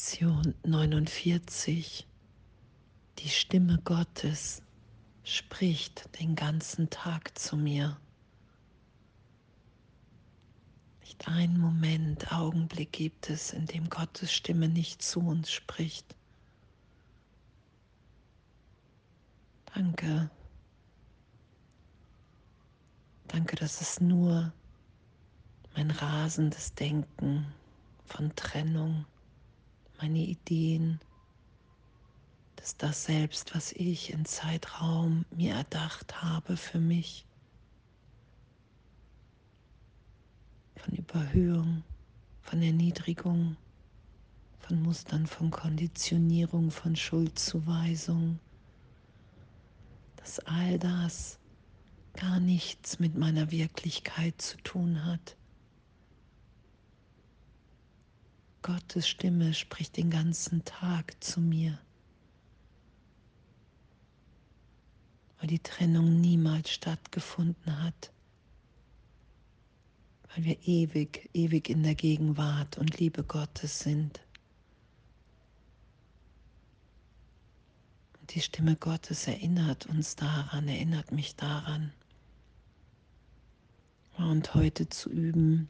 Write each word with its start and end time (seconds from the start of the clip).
Lektion 0.00 0.54
49. 0.64 2.06
Die 3.18 3.28
Stimme 3.28 3.78
Gottes 3.84 4.62
spricht 5.24 6.08
den 6.18 6.34
ganzen 6.34 6.88
Tag 6.88 7.38
zu 7.38 7.54
mir. 7.54 8.00
Nicht 11.00 11.28
einen 11.28 11.60
Moment, 11.60 12.32
Augenblick 12.32 12.92
gibt 12.92 13.28
es, 13.28 13.52
in 13.52 13.66
dem 13.66 13.90
Gottes 13.90 14.32
Stimme 14.32 14.70
nicht 14.70 15.02
zu 15.02 15.20
uns 15.20 15.52
spricht. 15.52 16.16
Danke. 19.74 20.30
Danke, 23.28 23.54
dass 23.56 23.82
es 23.82 24.00
nur 24.00 24.50
mein 25.76 25.90
rasendes 25.90 26.72
Denken 26.74 27.52
von 28.06 28.34
Trennung, 28.34 29.04
meine 30.00 30.18
Ideen, 30.18 30.98
dass 32.56 32.76
das 32.76 33.04
selbst, 33.04 33.54
was 33.54 33.72
ich 33.72 34.12
in 34.12 34.24
Zeitraum 34.24 35.24
mir 35.30 35.54
erdacht 35.54 36.22
habe 36.22 36.56
für 36.56 36.78
mich, 36.78 37.26
von 40.76 40.94
Überhöhung, 40.94 41.84
von 42.40 42.62
Erniedrigung, 42.62 43.56
von 44.58 44.82
Mustern, 44.82 45.26
von 45.26 45.50
Konditionierung, 45.50 46.70
von 46.70 46.96
Schuldzuweisung, 46.96 48.38
dass 50.16 50.38
all 50.40 50.78
das 50.78 51.38
gar 52.14 52.40
nichts 52.40 52.98
mit 52.98 53.16
meiner 53.16 53.50
Wirklichkeit 53.50 54.40
zu 54.40 54.56
tun 54.58 55.04
hat. 55.04 55.36
Gottes 58.72 59.08
Stimme 59.08 59.52
spricht 59.52 59.96
den 59.96 60.10
ganzen 60.10 60.64
Tag 60.64 61.16
zu 61.18 61.40
mir, 61.40 61.76
weil 65.40 65.48
die 65.48 65.58
Trennung 65.58 66.20
niemals 66.20 66.70
stattgefunden 66.70 67.82
hat, 67.82 68.12
weil 70.28 70.44
wir 70.44 70.68
ewig, 70.68 71.28
ewig 71.34 71.68
in 71.68 71.82
der 71.82 71.96
Gegenwart 71.96 72.78
und 72.78 72.96
Liebe 73.00 73.24
Gottes 73.24 73.80
sind. 73.80 74.20
Und 78.20 78.32
die 78.36 78.40
Stimme 78.40 78.76
Gottes 78.76 79.26
erinnert 79.26 79.86
uns 79.86 80.14
daran, 80.14 80.68
erinnert 80.68 81.10
mich 81.10 81.34
daran. 81.34 81.92
Und 84.16 84.54
heute 84.54 84.88
zu 84.88 85.10
üben, 85.10 85.68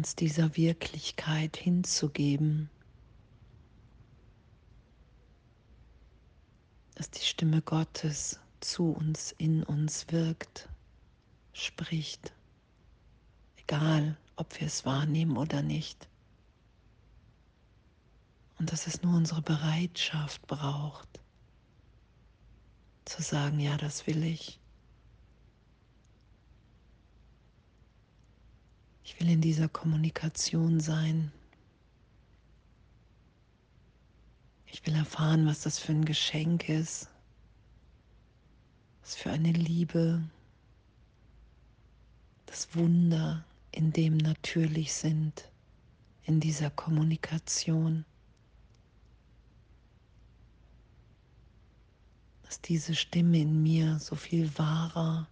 uns 0.00 0.16
dieser 0.16 0.56
Wirklichkeit 0.56 1.58
hinzugeben, 1.58 2.70
dass 6.94 7.10
die 7.10 7.20
Stimme 7.20 7.60
Gottes 7.60 8.40
zu 8.60 8.92
uns, 8.92 9.32
in 9.32 9.62
uns 9.62 10.10
wirkt, 10.10 10.70
spricht, 11.52 12.32
egal 13.58 14.16
ob 14.36 14.58
wir 14.58 14.68
es 14.68 14.86
wahrnehmen 14.86 15.36
oder 15.36 15.60
nicht. 15.60 16.08
Und 18.58 18.72
dass 18.72 18.86
es 18.86 19.02
nur 19.02 19.14
unsere 19.14 19.42
Bereitschaft 19.42 20.46
braucht, 20.46 21.20
zu 23.04 23.20
sagen, 23.20 23.60
ja, 23.60 23.76
das 23.76 24.06
will 24.06 24.24
ich. 24.24 24.59
Ich 29.10 29.18
will 29.18 29.28
in 29.28 29.40
dieser 29.40 29.68
Kommunikation 29.68 30.78
sein. 30.78 31.32
Ich 34.66 34.86
will 34.86 34.94
erfahren, 34.94 35.46
was 35.46 35.62
das 35.62 35.80
für 35.80 35.90
ein 35.90 36.04
Geschenk 36.04 36.68
ist, 36.68 37.08
was 39.02 39.16
für 39.16 39.30
eine 39.32 39.50
Liebe, 39.50 40.22
das 42.46 42.72
Wunder 42.76 43.44
in 43.72 43.92
dem 43.92 44.16
natürlich 44.16 44.92
sind, 44.94 45.50
in 46.22 46.38
dieser 46.38 46.70
Kommunikation. 46.70 48.04
Dass 52.44 52.60
diese 52.60 52.94
Stimme 52.94 53.40
in 53.40 53.60
mir 53.60 53.98
so 53.98 54.14
viel 54.14 54.56
wahrer 54.56 55.26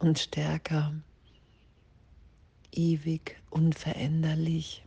und 0.00 0.18
stärker 0.18 0.92
ewig, 2.72 3.40
unveränderlich 3.50 4.84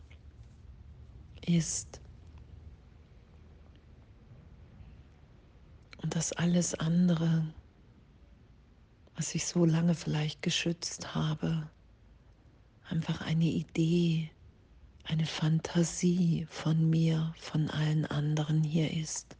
ist. 1.46 2.00
Und 6.02 6.16
dass 6.16 6.32
alles 6.32 6.74
andere, 6.74 7.46
was 9.16 9.34
ich 9.34 9.46
so 9.46 9.64
lange 9.64 9.94
vielleicht 9.94 10.42
geschützt 10.42 11.14
habe, 11.14 11.70
einfach 12.88 13.20
eine 13.20 13.44
Idee, 13.44 14.30
eine 15.04 15.26
Fantasie 15.26 16.46
von 16.50 16.88
mir, 16.90 17.34
von 17.38 17.70
allen 17.70 18.06
anderen 18.06 18.62
hier 18.62 18.90
ist. 18.90 19.36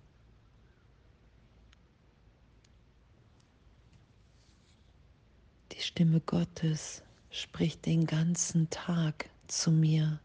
Die 5.73 5.81
Stimme 5.81 6.21
Gottes 6.21 7.03
spricht 7.33 7.87
den 7.87 8.05
ganzen 8.05 8.69
Tag 8.69 9.31
zu 9.49 9.71
mir. 9.73 10.21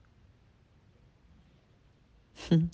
Hm. 2.50 2.70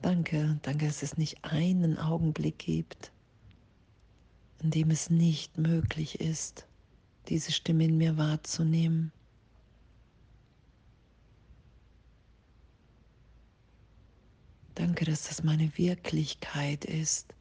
Danke, 0.00 0.58
danke, 0.62 0.86
dass 0.86 1.02
es 1.02 1.16
nicht 1.16 1.44
einen 1.44 1.98
Augenblick 1.98 2.58
gibt, 2.58 3.10
in 4.62 4.70
dem 4.70 4.90
es 4.90 5.10
nicht 5.10 5.58
möglich 5.58 6.20
ist, 6.20 6.66
diese 7.28 7.52
Stimme 7.52 7.84
in 7.84 7.98
mir 7.98 8.16
wahrzunehmen. 8.16 9.12
Danke, 14.74 15.04
dass 15.04 15.24
das 15.24 15.42
meine 15.42 15.76
Wirklichkeit 15.76 16.84
ist, 16.84 17.34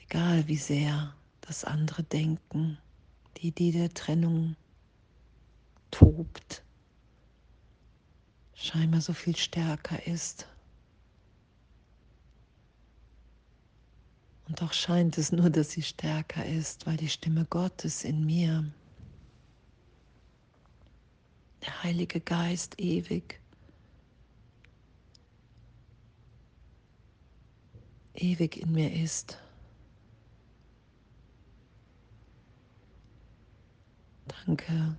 egal 0.00 0.46
wie 0.48 0.56
sehr 0.56 1.14
das 1.42 1.64
andere 1.64 2.02
denken, 2.02 2.78
die 3.36 3.48
Idee 3.48 3.72
der 3.72 3.92
Trennung 3.92 4.56
tobt, 5.90 6.62
scheinbar 8.54 9.00
so 9.00 9.12
viel 9.12 9.36
stärker 9.36 10.06
ist. 10.06 10.46
Und 14.48 14.60
doch 14.60 14.72
scheint 14.72 15.18
es 15.18 15.32
nur, 15.32 15.50
dass 15.50 15.72
sie 15.72 15.82
stärker 15.82 16.46
ist, 16.46 16.86
weil 16.86 16.96
die 16.96 17.08
Stimme 17.08 17.44
Gottes 17.46 18.04
in 18.04 18.24
mir, 18.24 18.72
der 21.62 21.82
Heilige 21.82 22.20
Geist 22.20 22.78
ewig, 22.78 23.40
ewig 28.14 28.56
in 28.56 28.72
mir 28.72 28.92
ist. 28.92 29.38
Danke. 34.46 34.96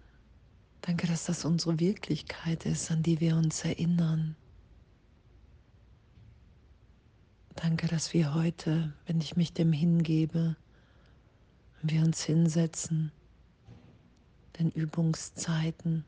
Danke, 0.87 1.05
dass 1.05 1.25
das 1.25 1.43
unsere 1.43 1.81
Wirklichkeit 1.81 2.65
ist, 2.65 2.89
an 2.91 3.03
die 3.03 3.19
wir 3.19 3.35
uns 3.35 3.65
erinnern. 3.65 4.37
Danke, 7.55 7.87
dass 7.87 8.13
wir 8.13 8.33
heute, 8.33 8.93
wenn 9.05 9.19
ich 9.19 9.35
mich 9.35 9.51
dem 9.51 9.73
hingebe, 9.73 10.55
wir 11.81 12.01
uns 12.03 12.23
hinsetzen, 12.23 13.11
den 14.59 14.71
Übungszeiten, 14.71 16.05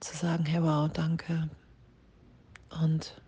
zu 0.00 0.16
sagen, 0.16 0.44
Herr, 0.44 0.64
wow, 0.64 0.92
danke. 0.92 1.48
Und 2.82 3.22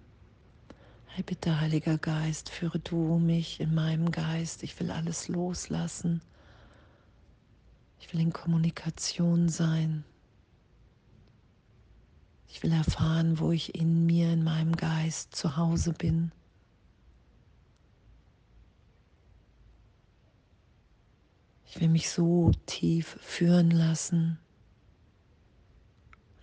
hey, 1.07 1.23
bitte, 1.23 1.61
Heiliger 1.61 1.97
Geist, 1.97 2.51
führe 2.51 2.81
du 2.81 3.21
mich 3.21 3.61
in 3.61 3.73
meinem 3.73 4.11
Geist. 4.11 4.65
Ich 4.65 4.81
will 4.81 4.91
alles 4.91 5.29
loslassen. 5.29 6.21
Ich 7.99 8.13
will 8.13 8.21
in 8.21 8.33
Kommunikation 8.33 9.49
sein. 9.49 10.05
Ich 12.49 12.63
will 12.63 12.73
erfahren, 12.73 13.39
wo 13.39 13.51
ich 13.51 13.75
in 13.75 14.07
mir, 14.07 14.33
in 14.33 14.45
meinem 14.45 14.77
Geist 14.77 15.35
zu 15.35 15.57
Hause 15.57 15.93
bin. 15.93 16.31
Ich 21.67 21.81
will 21.81 21.89
mich 21.89 22.11
so 22.11 22.53
tief 22.67 23.19
führen 23.21 23.71
lassen 23.71 24.39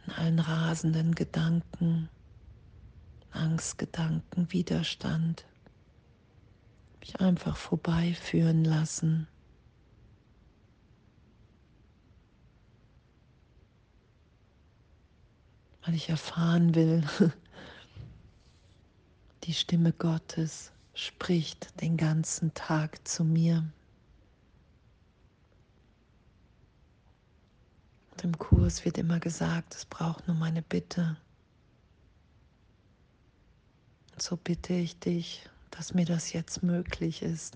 in 0.06 0.14
allen 0.14 0.40
rasenden 0.40 1.16
Gedanken, 1.16 2.10
Angstgedanken, 3.32 4.52
Widerstand. 4.52 5.46
Mich 7.00 7.20
einfach 7.20 7.56
vorbeiführen 7.56 8.64
lassen. 8.64 9.28
Weil 15.84 15.96
ich 15.96 16.10
erfahren 16.10 16.76
will, 16.76 17.04
die 19.44 19.54
Stimme 19.54 19.92
Gottes 19.94 20.72
spricht 20.94 21.82
den 21.82 21.98
ganzen 21.98 22.54
Tag 22.54 23.08
zu 23.08 23.24
mir. 23.24 23.66
Und 28.12 28.24
im 28.24 28.38
Kurs 28.38 28.86
wird 28.86 28.98
immer 28.98 29.20
gesagt, 29.20 29.76
es 29.76 29.86
braucht 29.86 30.28
nur 30.28 30.38
meine 30.38 30.62
Bitte. 30.62 31.18
Und 34.14 34.22
so 34.22 34.38
bitte 34.38 34.74
ich 34.74 35.00
dich, 35.00 35.50
dass 35.72 35.94
mir 35.94 36.06
das 36.06 36.34
jetzt 36.34 36.62
möglich 36.62 37.22
ist. 37.22 37.56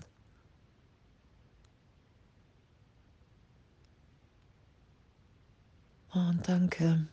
Und 6.10 6.48
danke, 6.48 7.06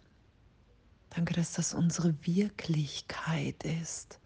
danke, 1.15 1.33
dass 1.33 1.53
das 1.53 1.73
unsere 1.73 2.15
Wirklichkeit 2.25 3.63
ist. 3.63 4.19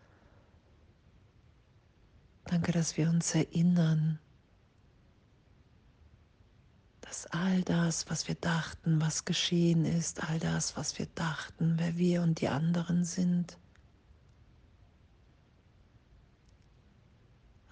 Danke, 2.45 2.71
dass 2.71 2.95
wir 2.95 3.09
uns 3.09 3.35
erinnern, 3.35 4.19
dass 7.01 7.25
all 7.27 7.61
das, 7.63 8.09
was 8.09 8.27
wir 8.27 8.35
dachten, 8.35 9.01
was 9.01 9.25
geschehen 9.25 9.85
ist, 9.85 10.23
all 10.23 10.39
das, 10.39 10.77
was 10.77 10.97
wir 10.97 11.07
dachten, 11.07 11.75
wer 11.77 11.97
wir 11.97 12.21
und 12.21 12.39
die 12.39 12.47
anderen 12.47 13.03
sind, 13.03 13.57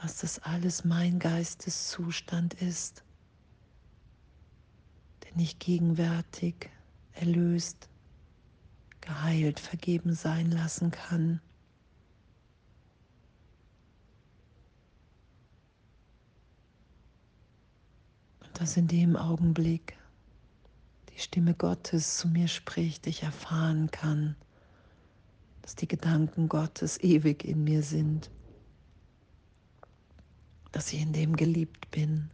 dass 0.02 0.20
das 0.20 0.40
alles 0.40 0.84
mein 0.84 1.20
Geisteszustand 1.20 2.54
ist, 2.56 3.04
den 5.24 5.40
ich 5.40 5.58
gegenwärtig 5.60 6.70
erlöst, 7.14 7.90
geheilt, 9.06 9.60
vergeben 9.60 10.14
sein 10.14 10.52
lassen 10.52 10.92
kann. 10.92 11.40
Und 18.42 18.60
dass 18.60 18.78
in 18.78 18.88
dem 18.88 19.16
Augenblick 19.16 19.98
die 21.14 21.20
Stimme 21.20 21.54
Gottes 21.54 22.18
zu 22.18 22.28
mir 22.28 22.48
spricht, 22.48 23.08
ich 23.08 23.24
erfahren 23.24 23.90
kann, 23.92 24.36
dass 25.62 25.76
die 25.76 25.88
Gedanken 25.88 26.50
Gottes 26.50 27.02
ewig 27.02 27.44
in 27.46 27.64
mir 27.64 27.84
sind, 27.84 28.30
dass 30.72 30.92
ich 30.92 31.02
in 31.02 31.14
dem 31.14 31.36
geliebt 31.36 31.90
bin, 31.92 32.30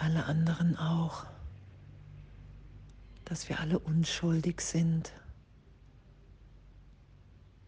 alle 0.00 0.24
anderen 0.24 0.76
auch, 0.76 1.26
dass 3.24 3.48
wir 3.48 3.60
alle 3.60 3.78
unschuldig 3.78 4.60
sind, 4.60 5.12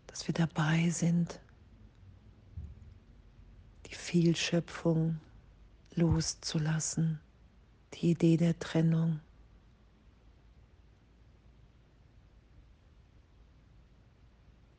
dass 0.07 0.27
wir 0.27 0.35
dabei 0.35 0.89
sind, 0.91 1.41
die 3.87 3.95
Vielschöpfung 3.95 5.21
loszulassen, 5.95 7.21
die 7.95 8.13
Idee 8.13 8.39
der 8.39 8.59
Trennung. 8.59 9.21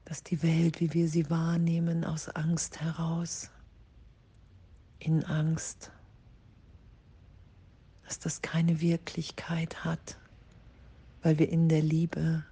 Dass 0.05 0.23
die 0.23 0.41
Welt, 0.43 0.79
wie 0.79 0.93
wir 0.93 1.07
sie 1.07 1.29
wahrnehmen, 1.29 2.03
aus 2.03 2.29
Angst 2.29 2.81
heraus, 2.81 3.49
in 4.99 5.23
Angst 5.25 5.91
dass 8.05 8.19
das 8.19 8.41
keine 8.41 8.81
Wirklichkeit 8.81 9.83
hat, 9.83 10.17
weil 11.21 11.39
wir 11.39 11.49
in 11.49 11.69
der 11.69 11.81
Liebe 11.81 12.43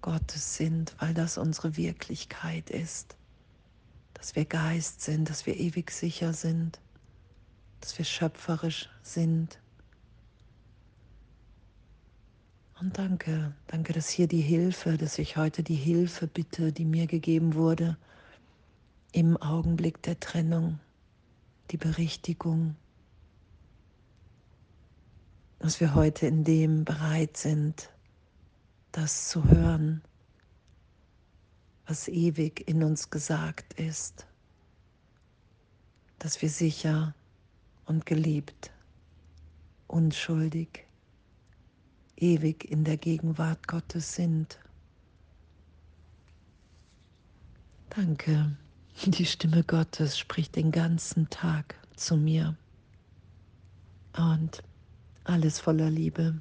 Gottes 0.00 0.56
sind, 0.56 0.94
weil 0.98 1.14
das 1.14 1.38
unsere 1.38 1.76
Wirklichkeit 1.76 2.70
ist, 2.70 3.16
dass 4.14 4.34
wir 4.36 4.44
Geist 4.44 5.02
sind, 5.02 5.28
dass 5.28 5.46
wir 5.46 5.56
ewig 5.56 5.90
sicher 5.90 6.32
sind, 6.32 6.80
dass 7.80 7.98
wir 7.98 8.04
schöpferisch 8.04 8.88
sind. 9.02 9.58
Und 12.80 12.96
danke, 12.96 13.54
danke, 13.66 13.92
dass 13.92 14.08
hier 14.08 14.28
die 14.28 14.40
Hilfe, 14.40 14.96
dass 14.96 15.18
ich 15.18 15.36
heute 15.36 15.62
die 15.62 15.74
Hilfe 15.74 16.26
bitte, 16.28 16.72
die 16.72 16.84
mir 16.84 17.06
gegeben 17.06 17.54
wurde, 17.54 17.96
im 19.12 19.36
Augenblick 19.36 20.00
der 20.02 20.20
Trennung, 20.20 20.78
die 21.70 21.76
Berichtigung, 21.76 22.76
dass 25.58 25.80
wir 25.80 25.94
heute 25.94 26.26
in 26.26 26.44
dem 26.44 26.84
bereit 26.84 27.36
sind, 27.36 27.90
das 28.92 29.28
zu 29.28 29.44
hören, 29.44 30.02
was 31.86 32.08
ewig 32.08 32.68
in 32.68 32.82
uns 32.82 33.10
gesagt 33.10 33.74
ist, 33.74 34.26
dass 36.18 36.42
wir 36.42 36.50
sicher 36.50 37.14
und 37.86 38.06
geliebt, 38.06 38.70
unschuldig, 39.86 40.86
ewig 42.16 42.70
in 42.70 42.84
der 42.84 42.96
Gegenwart 42.96 43.66
Gottes 43.66 44.14
sind. 44.14 44.58
Danke, 47.90 48.56
die 49.06 49.24
Stimme 49.24 49.64
Gottes 49.64 50.18
spricht 50.18 50.56
den 50.56 50.70
ganzen 50.70 51.30
Tag 51.30 51.74
zu 51.96 52.16
mir. 52.16 52.56
Und 54.16 54.62
alles 55.28 55.60
voller 55.60 55.90
Liebe. 55.90 56.40